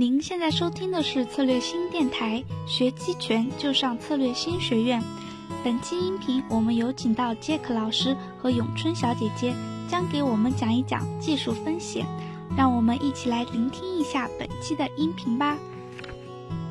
[0.00, 4.98] 您现在收听的是策略新电台，学期权就上策略新学院。
[5.62, 9.54] 本期音频我们有请到杰克老师和咏春小姐姐，
[9.90, 12.02] 将给我们讲一讲技术分析。
[12.56, 15.58] 让我们一起来聆听一下本期的音频吧。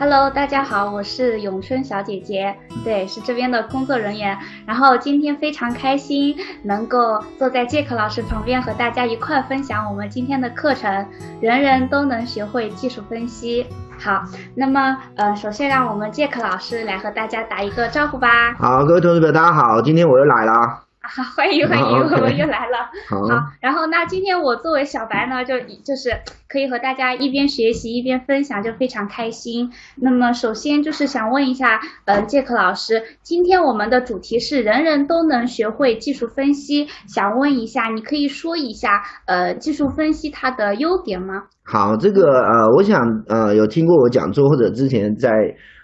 [0.00, 4.34] Hello，大家好，我是咏春小姐姐，对，是这边的工作人员。
[4.64, 11.06] 然后今天非常开心能够坐在杰克老师旁边和大家一块分享我们今天的课程，
[11.42, 13.66] 人人都能学会技术分析。
[13.98, 14.22] 好，
[14.54, 18.54] 那么呃，首先让我们杰克老师来和大家打一个招呼吧。
[18.58, 20.89] 好，各位同学们，大家好，今天我又来了。
[21.12, 22.88] 好，欢迎欢迎，我们又来了。
[23.10, 26.10] 好，好，然后那今天我作为小白呢，就就是
[26.48, 29.72] 可以和大家一边学习一边分享，就非常开心。
[29.96, 41.42] 那么首先就是想问一下，呃，杰克老师，今天我们的主题是人人都能学会技术分析，想问一下，你可以说一下，呃，技术分析它的优点吗？
[41.64, 45.28] 好，这个呃，我想呃，有听过我讲座或者之前在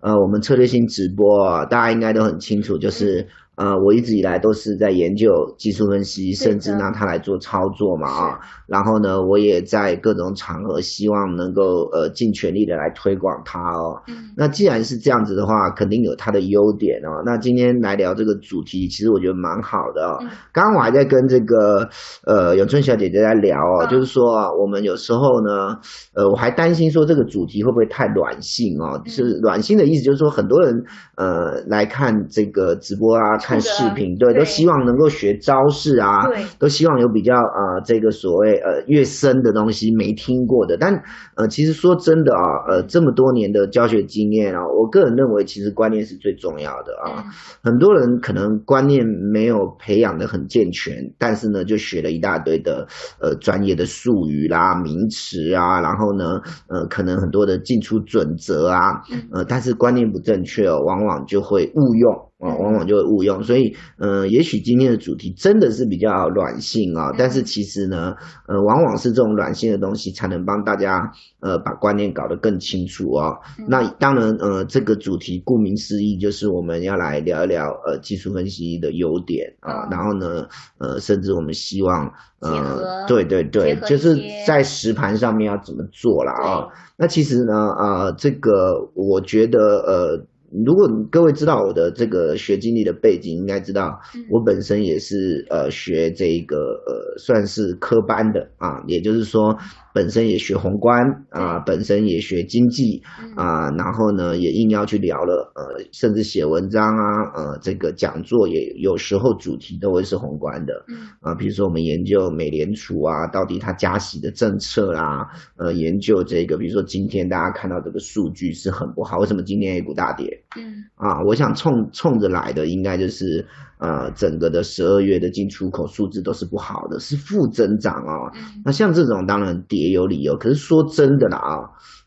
[0.00, 3.26] 呃我们策略性直播啊，大家应该都很清楚，就是。
[3.60, 8.38] 呃，我一直以来都是在研究技术分析，甚至拿它来做操作嘛啊。
[8.66, 14.00] 然后呢，我也在各种场合希望能够呃尽全力的来推广它哦。
[14.08, 17.20] 嗯那既然是这样子的话，肯定有它的优点哦。
[17.26, 20.16] 那今天来聊这个主题，其实我觉得蛮好的哦。
[20.22, 21.86] 嗯刚刚我还在跟这个
[22.24, 25.76] 呃永春小姐姐在聊哦，嗯就是说啊，我们有时候呢，
[26.14, 28.98] 呃，我还担心说这个主题会不会太软性哦？
[29.04, 30.82] 嗯是软性的意思，就是说很多人
[31.16, 36.44] 呃来看这个直播啊，看视频，对，都希望能够学招式啊，对。
[36.56, 40.94] 都希望有比较呃这个所谓呃越深的东西没听过的，但
[41.34, 47.24] 呃其实说真的啊，呃这么多年的教学经验啊，我个人认为其实观念是最重要的啊。
[47.26, 47.32] 嗯。
[47.64, 52.86] 很多人可能观念没有培养的很健全，但是呢，就学了一大堆的
[53.20, 59.18] 呃专业的术语啦、名词啊，然后呢，呃，可能很多的进出准则啊，嗯。
[59.32, 63.42] 呃，但是观念不正确哦，往往就会误用啊、嗯往往就会误用。
[63.42, 68.14] 所以，呃，也许今天的主题真的是比较软性啊、嗯但是其实呢，
[68.48, 73.36] 呃，往往是这种软性的东西才能帮大家呃把观念搞得更清楚哦。
[73.58, 80.46] 嗯那当然，呃，这个主题顾名思义，就是我们要来聊一聊呃技术分析的优点啊、嗯然后呢，
[80.78, 90.24] 呃，甚至我们希望呃，对对对就是在实盘上面要怎么做啦啊、对那其实呢，呃，这个我觉得呃。
[90.52, 94.24] 如果各位知道我的这个学经历的背景，应该知道嗯。
[94.30, 99.56] 我本身也是呃学这个呃算是科班的啊，也就是说
[99.92, 103.34] 本身也学宏观啊，本身也学经济嗯。
[103.34, 110.84] 啊，然后呢也硬要去聊了呃，甚至写文章啊，呃这个讲座也有时候主题都会是宏观的。
[110.88, 111.08] 嗯。
[111.20, 120.44] 啊，比如说我们研究美联储啊，到底它加息的政策啦，呃研究这个，比如说今天大家看到这个数据是很不好，为什么今天 A 股大跌？
[120.56, 123.46] 嗯啊，我想冲冲着来的应该就是
[123.78, 128.30] 呃，整个的十二月的进出口数字都是不好的，是负增长哦。
[128.34, 131.56] 嗯那像这种当然跌有理由，可是说真的啦啊，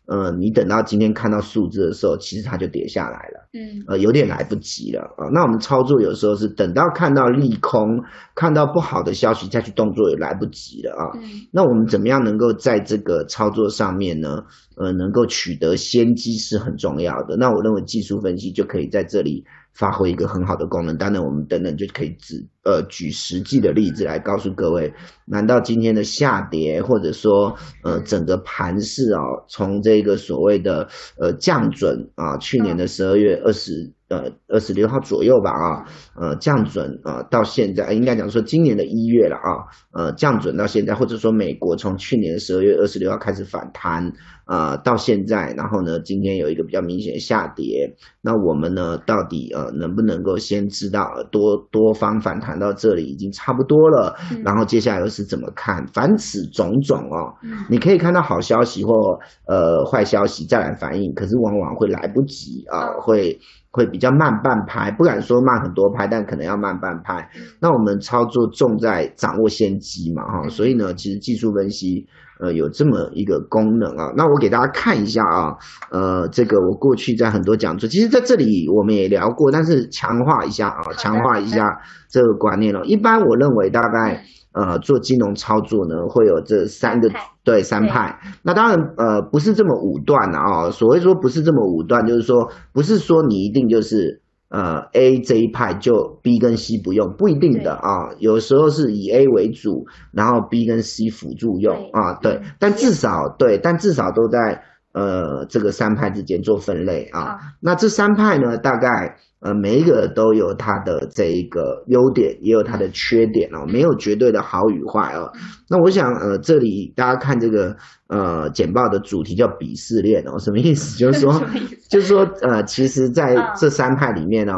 [0.06, 3.48] 呃，你等到今天看到数字的时候，其实它就跌下来了。
[3.54, 8.02] 嗯呃，有点来不及了啊、那我们操作有时候是等到看到利空，
[8.36, 11.12] 看到不好的消息再去动作也来不及了啊。
[11.16, 14.44] 嗯那我们怎么样能够在这个操作上面呢？
[14.76, 17.38] 呃，能够取得先机是很重要的。
[17.38, 20.98] 那我认为技术分析就可以在这里发挥一个很好的功能。
[20.98, 24.94] 当然，我们等等就可以指呃举实际的例子来告诉各位，
[25.26, 30.88] 难道今天的下跌或者说呃整个盘势啊，从这个所谓的
[31.20, 33.94] 呃降准啊，去年的十二月二十。
[34.10, 35.86] 呃，二十六号左右吧啊，
[36.16, 44.14] 呃，降准啊、到现在应该讲说今年的一月了啊，呃，降准到现在，或者说美国从去年十二月二十六号开始反弹，
[44.46, 55.86] 啊，到现在，然后呢，今天有一个比较明显的下跌，那我们呢，到底呃能不能够先知道呃多多方反弹到这里已经差不多了，嗯然后接下来又是怎么看？
[55.94, 59.18] 凡此种种哦，嗯你可以看到好消息或
[59.48, 63.40] 呃坏消息再来反应，可是往往会来不及啊、哦会
[63.72, 67.28] 会比较慢半拍，不敢说慢很多拍，但可能要慢半拍。
[67.60, 72.06] 那我们操作重在掌握先机嘛，哈，嗯所以呢，其实技术分析
[72.40, 74.12] 呃有这么一个功能啊。
[74.16, 75.56] 那我给大家看一下啊，
[75.92, 82.86] 呃，这个我过去在很多讲座，其实在这里我们也聊过，但是强化一下啊，强化一下这个观念了。
[82.86, 87.10] 一般我认为大概呃做金融操作呢，会有这三个
[87.44, 88.20] 对三派。
[88.44, 94.22] 那当然呃不是这么武断的啊，所谓说不是这么武断，就是说不是说你一定就是。
[94.50, 104.64] 呃，A 这一派就 B 跟 C 不用，不一定的啊，有时候是以 A 为主，然后 B 跟 C 辅助用啊，对嗯，但至少对，但至少都在
[104.94, 107.38] 呃这个三派之间做分类啊。
[107.60, 115.32] 那这三派呢，大概呃每一个都有它的这一个优点，也有它的缺点哦，没有绝对的好与坏哦。
[115.70, 117.76] 那我想呃这里大家看这个
[118.08, 120.98] 呃简报的主题叫鄙视链哦， 什么意思？
[120.98, 121.42] 就是说
[121.90, 124.54] 就是说呃其实在这三派里面哦，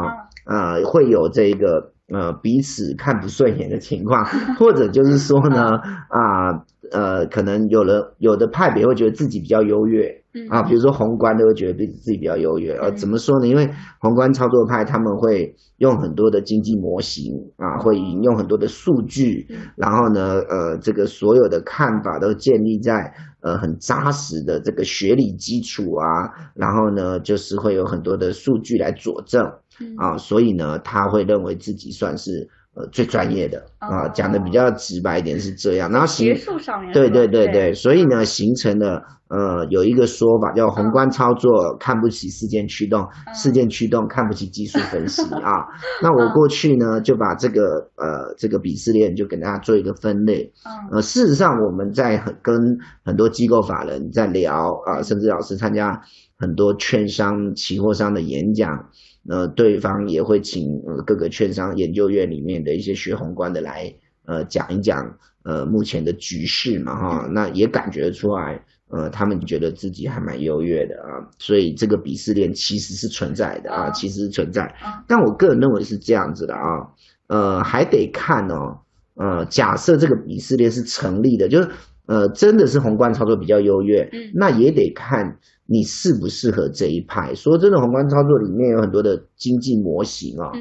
[0.46, 1.92] 呃会有这个。
[2.08, 4.24] 呃，彼此看不顺眼的情况，
[4.60, 5.70] 或者就是说呢，
[6.08, 6.54] 啊，
[6.92, 13.46] 呃，可能有的有的派别会觉得自己比较优越，啊，比如说宏观都会觉得比自己比较优越，呃，怎么说呢？
[13.46, 13.68] 因为
[14.00, 19.46] 宏观操作派他们会用很多的经济模型啊，会引用很多的数据，
[19.76, 29.50] 然后呢，呃，这个所有的看法都建立在呃很扎实的这个学理基础啊，然后呢，就是会有很多的数据来佐证。
[29.98, 35.90] 啊，所以呢，他会认为自己算是呃最专业的啊，讲的比较直白一点是这样。
[35.90, 45.50] 然后学术上面，对对对对，所以呢，形成了呃有一个说法叫宏观操作看不起事件驱动，事件驱动看不起技术分析 啊。
[46.02, 47.62] 那我过去呢就把这个
[47.96, 50.52] 呃这个鄙视链就给大家做一个分类。
[50.92, 52.54] 呃，事实上我们在很跟
[53.04, 54.54] 很多机构法人在聊
[54.86, 56.00] 啊，甚至老师参加
[56.38, 58.68] 很多券商、期货商的演讲。
[59.28, 63.92] 那对方也会请呃各个券商研究院里面的一些学宏观的来，
[64.24, 74.74] 呃，讲一讲，呃，目前的局势嘛，哈，那也感觉出来，呃，他们觉得自己还蛮优越的啊，所以这个鄙视链其实是存在的啊，其实是存在，
[75.08, 76.88] 但我个人认为是这样子的啊，
[77.26, 78.78] 呃，还得看哦，
[79.14, 81.68] 呃，假设这个鄙视链是成立的，就是。
[82.08, 87.34] 呃，真的是宏观操作比较优越，那也得看你适不适合这一派。
[87.34, 90.52] 说真的，宏观操作里面有很多的经济模型啊，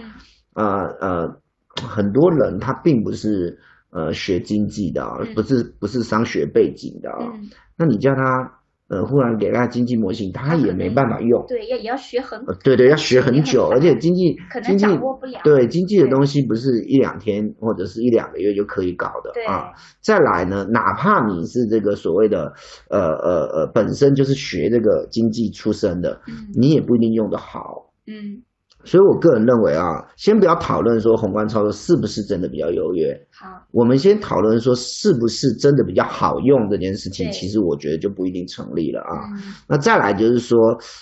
[0.53, 0.65] 呃
[0.99, 1.41] 呃，
[1.87, 3.57] 很多人他并不是
[3.91, 7.31] 呃学经济的，不是不是商学背景的啊，
[7.77, 8.59] 那你叫他。
[8.95, 11.43] 呃，忽然给他经济模型，他也没办法用。
[11.49, 12.41] 对，要也要学很。
[12.63, 15.39] 对对，要学很久，而且经济经济握不了。
[15.43, 19.73] 对，经济的东西不是一两天或者是一两个月就可以搞的啊。
[19.99, 22.53] 再来呢，哪怕你是这个所谓的
[22.89, 26.21] 呃呃呃，本身就是学这个经济出身的，
[26.55, 27.91] 你也不一定用得好。
[28.07, 28.43] 嗯。
[28.85, 33.11] 所以，我个人认为啊，先不要讨论说宏观操作是不是真的比较优越。
[33.31, 37.29] 好，我们先讨论说是不是真的比较好用这件事情。
[37.31, 39.25] 其实我觉得就不一定成立了啊。
[39.67, 40.57] 那再来就是说，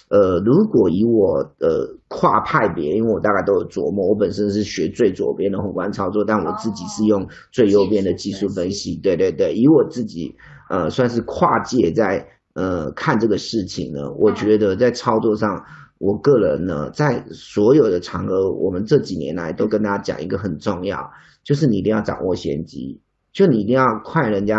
[0.09, 8.97] 呃，如果以我呃跨派别，因为我大概都有琢磨，我本身是学最左边的宏观操作，但我自己是用最右边的技术分析。
[9.03, 10.33] 对对对，以我自己
[10.69, 12.25] 呃算是跨界在
[12.55, 15.49] 呃看这个事情呢，我觉得在操作上。
[15.99, 21.11] 我个人呢，在所有的场合，我们这几年来都跟大家讲一个很重要，
[21.43, 23.01] 就是你一定要掌握先机，
[23.31, 24.57] 就你一定要快人家，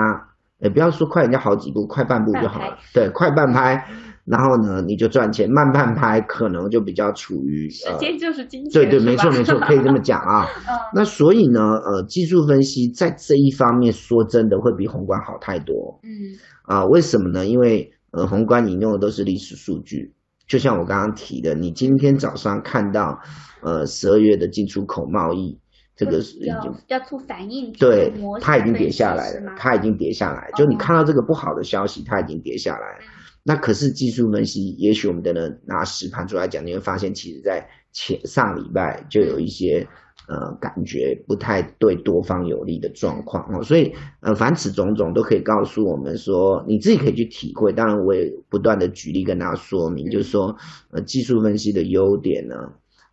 [0.61, 2.79] 也不要说快人家好几步，快半步就好了。
[2.95, 3.87] 对，快半拍，
[4.25, 8.83] 然后呢你就赚钱，慢半拍可能就比较处于时间就是金钱。
[8.83, 10.47] 对对，没错没错，可以这么讲啊。
[10.95, 16.01] 那所以呢，呃，技术分析在这一方面说真的会比宏观好太多。
[16.05, 16.39] 嗯。
[16.63, 17.45] 啊，为什么呢？
[17.45, 20.15] 因为呃，宏观引用的都是历史数据。
[20.47, 23.19] 就像我刚刚提的，你今天早上看到，
[23.63, 25.59] 呃，十二月的进出口贸易，
[25.97, 32.99] 这个是要要出反应，对，它已经跌下来了，它已经跌下来，就你看到这个不好的消息，它已经跌下来。
[33.43, 39.87] 那可是技术分析，也许我们的人拿实盘出来讲，你会发现，其实在前上礼拜就有一些。
[40.27, 47.73] 呃，感觉不太对多方有利的状况哦，所以呃，凡此种种都可以告诉我们说，你自己可以去体会。
[47.73, 50.57] 当然，我也不断的举例跟大家说明，就是说，
[50.91, 52.55] 呃，技术分析的优点呢，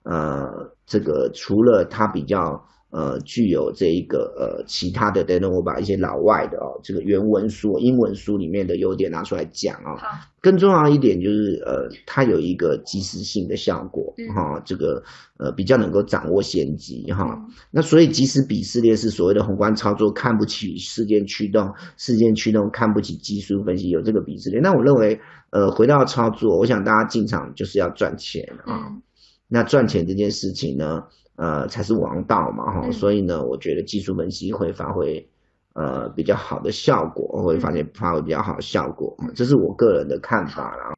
[0.03, 2.65] 呃，这个除了它比较。
[2.91, 9.95] 呃，具有这一个呃其他的，等等，我把一些老外的哦，这个原文书、英文书里面的优点拿出来讲啊。
[9.95, 10.07] 好，
[10.41, 15.01] 更重要一点就是呃，它有一个及时性的效果哈，这个
[15.38, 17.25] 呃比较能够掌握先机哈。
[17.71, 24.62] 那所以即使鄙视链是所谓的宏观操作看不起事件驱动，事件驱动看不起技术分析，有这个鄙视链。
[24.62, 25.17] 那我认为
[25.51, 28.98] 呃，回到操作，我想大家进场就是要赚钱啊。
[29.48, 31.03] 那赚钱这件事情呢？
[31.41, 35.27] 呃，才是王道嘛，哈，所以呢，我觉得技术分析会发挥
[35.74, 40.93] 呃比较好的效果，会发现发挥比较好的效果，这是我个人的看法啦。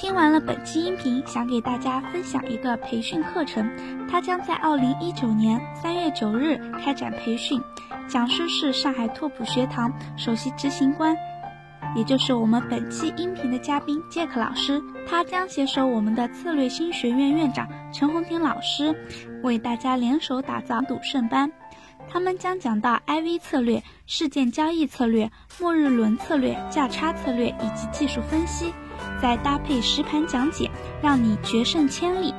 [0.00, 3.70] 听完了本期音频，想给大家分享一个培训课程，
[4.08, 7.60] 它将在二零一九年三月九日开展培训，
[8.08, 11.14] 讲师是上海拓普学堂首席执行官。
[11.96, 18.94] 也就是我们本期音频的嘉宾杰克老师，他将携手我们的策略新学院院长陈红婷老师，
[19.42, 21.50] 为大家联手打造赌圣班。
[22.12, 25.30] 他们将讲到 IV 策略、事件交易策略、
[25.60, 28.72] 末日轮策略、价差策略以及技术分析。
[29.22, 30.70] 再搭配实盘讲解，
[31.02, 32.34] 让你决胜千里。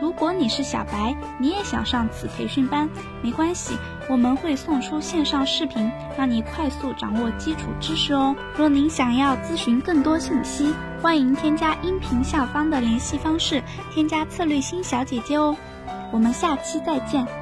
[0.00, 2.88] 如果你是小白，你也想上此培训班，
[3.20, 3.76] 没关系，
[4.08, 8.34] 我们会送出线上视频，让你快速掌握基础知识哦。
[8.56, 15.54] 若您想要咨询更多信息，欢迎添加音频下方的联系方式，添加策略星小姐姐哦。
[16.10, 17.39] 我们下期再见。